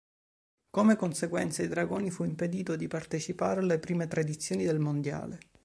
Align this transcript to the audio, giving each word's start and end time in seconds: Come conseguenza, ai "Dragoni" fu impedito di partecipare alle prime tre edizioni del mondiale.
Come 0.71 0.95
conseguenza, 0.95 1.61
ai 1.61 1.67
"Dragoni" 1.67 2.09
fu 2.09 2.23
impedito 2.23 2.75
di 2.75 2.87
partecipare 2.87 3.59
alle 3.59 3.77
prime 3.77 4.07
tre 4.07 4.21
edizioni 4.21 4.65
del 4.65 4.79
mondiale. 4.79 5.39